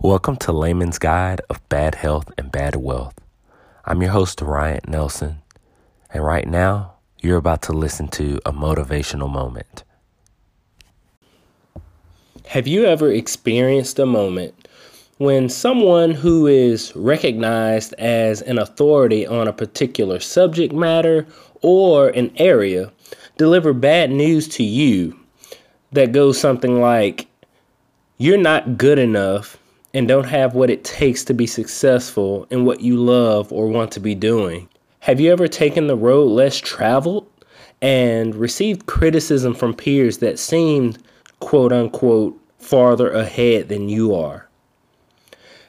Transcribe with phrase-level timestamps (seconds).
[0.00, 3.18] Welcome to Layman's Guide of Bad Health and Bad Wealth.
[3.84, 5.42] I'm your host, Ryan Nelson,
[6.14, 9.82] and right now you're about to listen to a motivational moment.
[12.46, 14.68] Have you ever experienced a moment
[15.16, 21.26] when someone who is recognized as an authority on a particular subject matter
[21.60, 22.92] or an area
[23.36, 25.18] deliver bad news to you
[25.90, 27.26] that goes something like,
[28.16, 29.58] You're not good enough
[29.94, 33.92] and don't have what it takes to be successful in what you love or want
[33.92, 34.68] to be doing?
[35.00, 37.26] Have you ever taken the road less traveled
[37.80, 41.02] and received criticism from peers that seemed,
[41.40, 44.48] quote unquote, farther ahead than you are?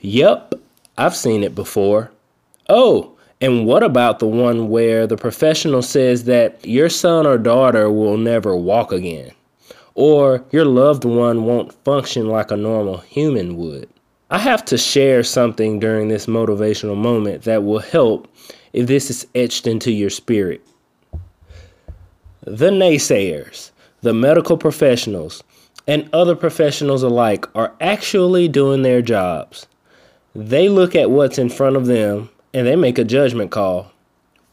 [0.00, 0.54] Yep,
[0.98, 2.10] I've seen it before.
[2.68, 7.90] Oh, and what about the one where the professional says that your son or daughter
[7.90, 9.32] will never walk again?
[9.94, 13.88] Or your loved one won't function like a normal human would?
[14.32, 18.34] I have to share something during this motivational moment that will help
[18.72, 20.66] if this is etched into your spirit.
[22.40, 25.44] The naysayers, the medical professionals,
[25.86, 29.66] and other professionals alike are actually doing their jobs.
[30.34, 33.92] They look at what's in front of them and they make a judgment call.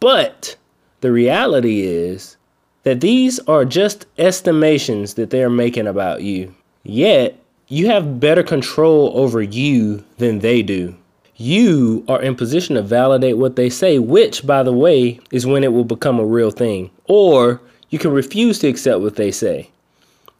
[0.02, 0.58] But
[1.00, 2.36] the reality is
[2.84, 6.54] that these are just estimations that they're making about you.
[6.84, 7.40] Yet,
[7.72, 10.96] you have better control over you than they do.
[11.36, 15.64] You are in position to validate what they say, which, by the way, is when
[15.64, 16.90] it will become a real thing.
[17.06, 19.70] Or you can refuse to accept what they say.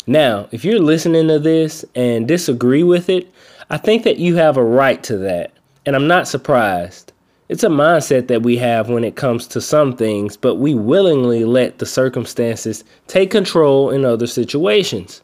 [0.08, 3.32] Now, if you're listening to this and disagree with it,
[3.70, 5.54] I think that you have a right to that.
[5.86, 7.14] And I'm not surprised.
[7.48, 11.46] It's a mindset that we have when it comes to some things, but we willingly
[11.46, 15.22] let the circumstances take control in other situations.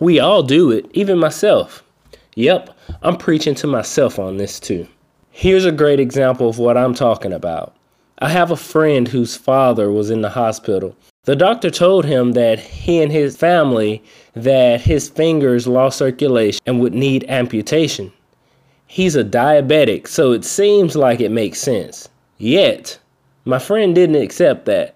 [0.00, 1.84] We all do it, even myself.
[2.34, 4.88] Yep, I'm preaching to myself on this too.
[5.30, 7.74] Here's a great example of what I'm talking about.
[8.18, 10.96] I have a friend whose father was in the hospital.
[11.24, 14.02] The doctor told him that he and his family
[14.34, 18.12] that his fingers lost circulation and would need amputation.
[18.86, 22.08] He's a diabetic, so it seems like it makes sense.
[22.38, 22.98] Yet,
[23.44, 24.94] my friend didn't accept that.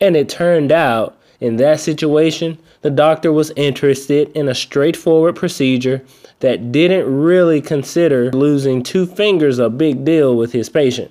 [0.00, 6.04] And it turned out in that situation, the doctor was interested in a straightforward procedure
[6.40, 11.10] that didn't really consider losing two fingers a big deal with his patient.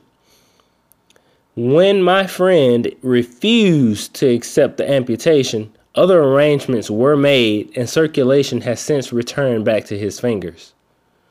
[1.55, 8.79] When my friend refused to accept the amputation, other arrangements were made and circulation has
[8.79, 10.73] since returned back to his fingers.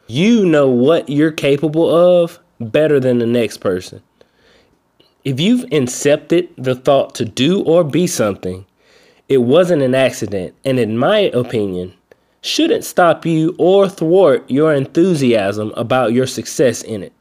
[0.09, 4.03] You know what you're capable of better than the next person.
[5.25, 8.67] If you've incepted the thought to do or be something,
[9.29, 11.95] it wasn't an accident, and in my opinion,
[12.41, 17.13] shouldn't stop you or thwart your enthusiasm about your success in it.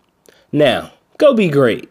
[0.51, 1.89] Now, go be great.